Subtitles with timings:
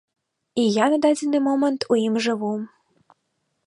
[0.61, 2.53] І я на дадзены момант у ім жыву.